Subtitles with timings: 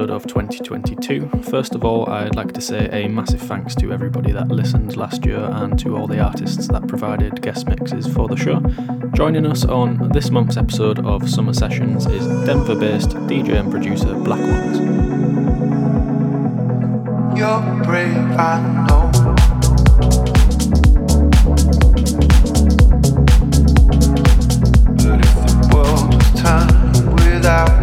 [0.00, 1.28] episode of 2022.
[1.50, 5.26] First of all, I'd like to say a massive thanks to everybody that listened last
[5.26, 8.60] year and to all the artists that provided guest mixes for the show.
[9.12, 14.14] Joining us on this month's episode of Summer Sessions is Denver based DJ and producer
[14.14, 14.78] Black Ones.
[17.38, 19.10] You're brave, I know.
[24.96, 27.79] But if the world was without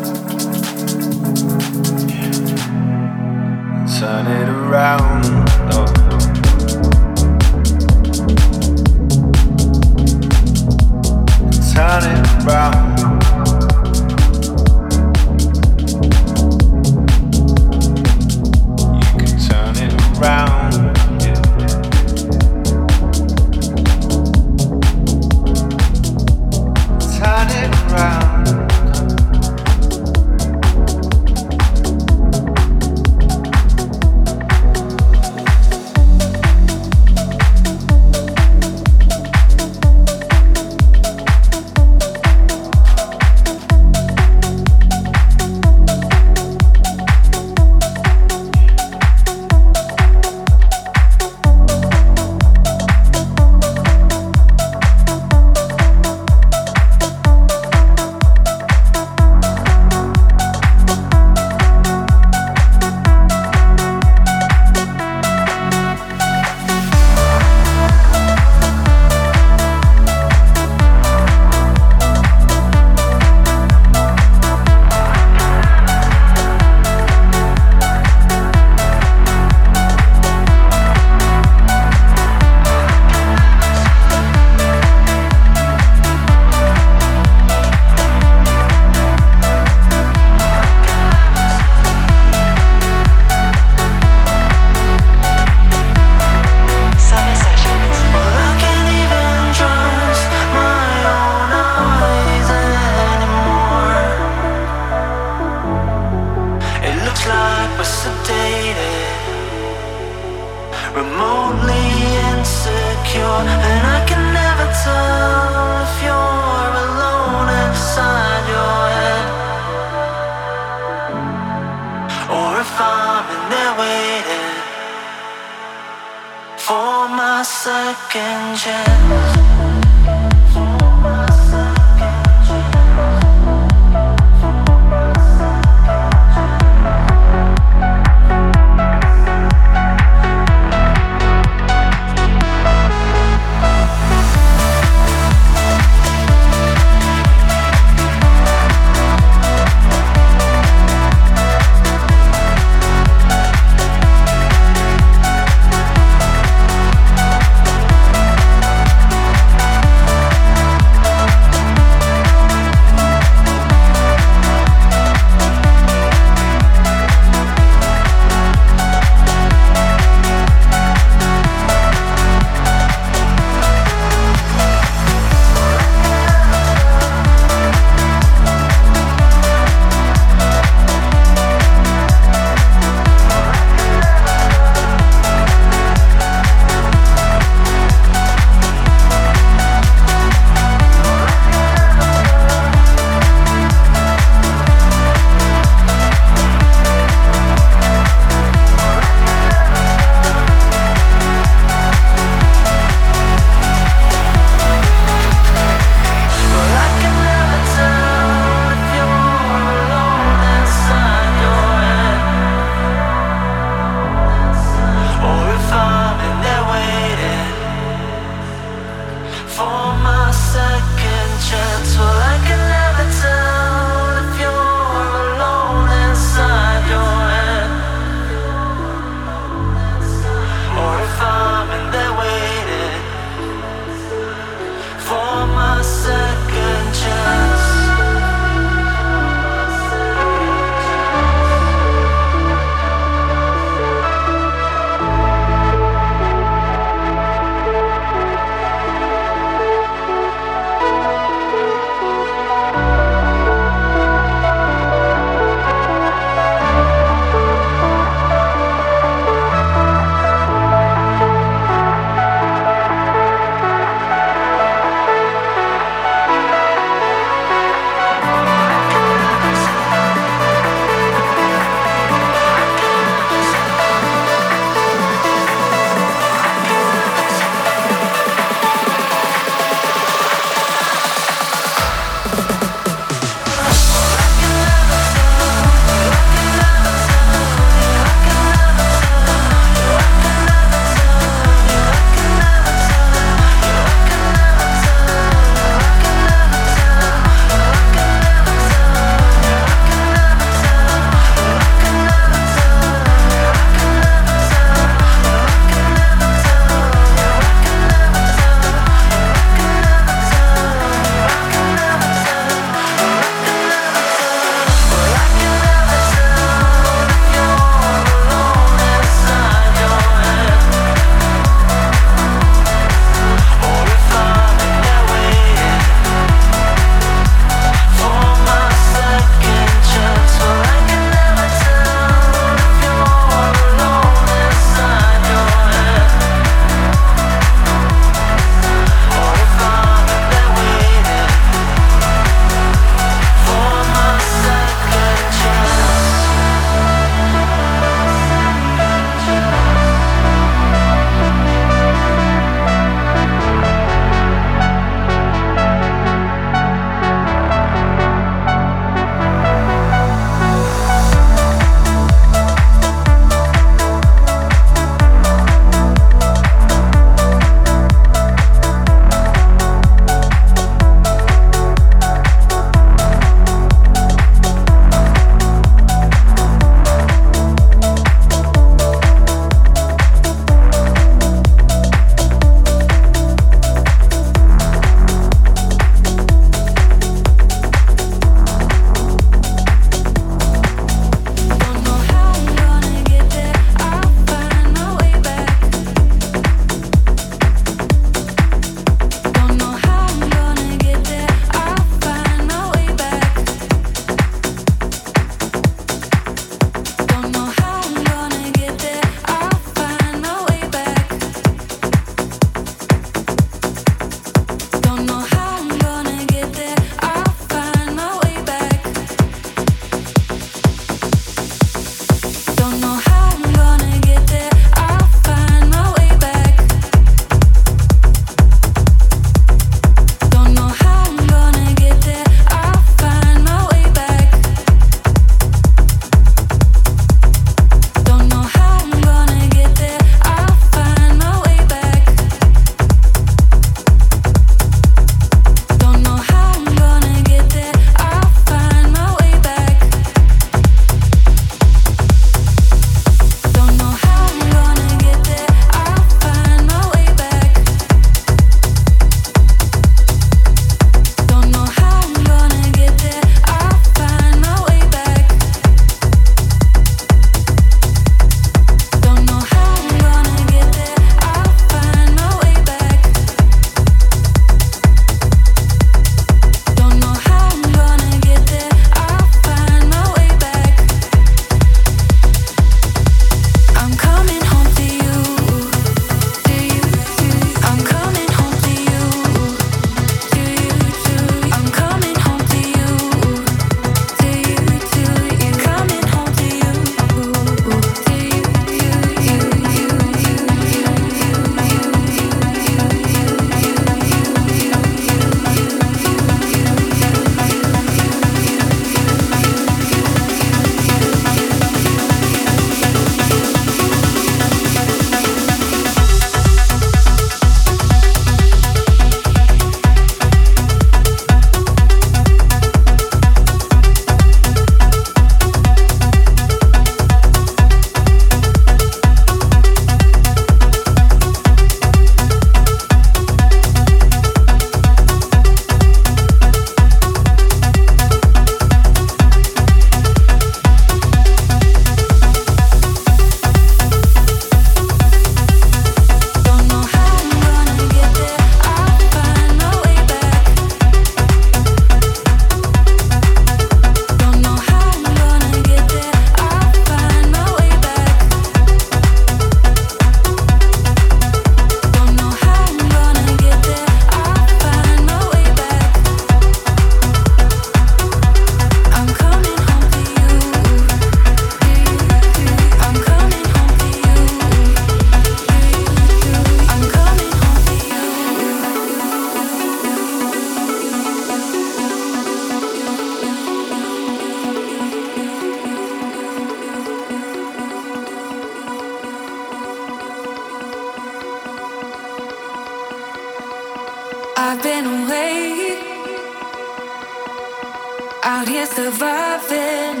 [598.44, 600.00] out here surviving.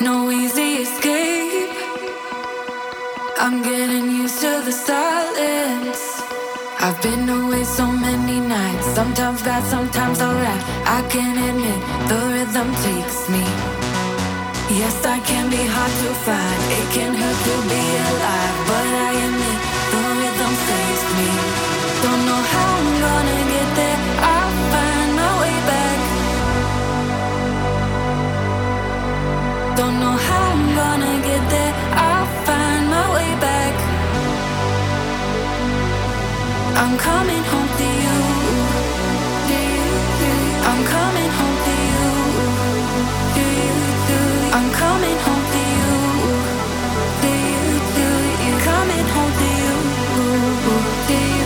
[0.00, 1.70] No easy escape.
[3.38, 6.02] I'm getting used to the silence.
[6.80, 10.62] I've been away so many nights, sometimes bad, sometimes alright.
[10.98, 13.44] I can admit the rhythm takes me.
[14.80, 16.60] Yes, I can be hard to find.
[16.78, 19.58] It can hurt to be alive, but I admit
[19.92, 21.30] the rhythm saves me.
[22.04, 23.99] Don't know how I'm gonna get there.
[29.80, 31.74] Don't know how I'm gonna get there.
[32.06, 33.74] I'll find my way back.
[36.82, 38.18] I'm coming home to you.
[40.68, 42.08] I'm coming home to you.
[44.56, 45.92] I'm coming home to you.
[48.68, 51.39] Coming home to you.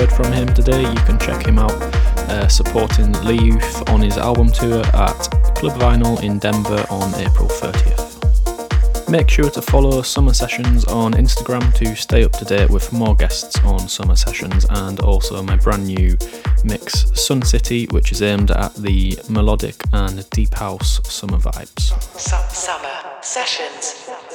[0.00, 1.72] Heard from him today, you can check him out
[2.28, 5.18] uh, supporting Lee Youth on his album tour at
[5.54, 9.08] Club Vinyl in Denver on April 30th.
[9.08, 13.16] Make sure to follow Summer Sessions on Instagram to stay up to date with more
[13.16, 16.18] guests on Summer Sessions and also my brand new
[16.62, 21.92] mix Sun City, which is aimed at the melodic and deep house summer vibes.
[22.18, 24.25] Summer sessions.